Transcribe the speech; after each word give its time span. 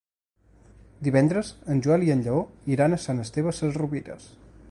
Divendres 1.07 1.51
en 1.75 1.83
Joel 1.87 2.07
i 2.07 2.09
en 2.15 2.25
Lleó 2.29 2.41
iran 2.77 2.97
a 2.97 3.01
Sant 3.05 3.23
Esteve 3.27 3.57
Sesrovires. 3.59 4.27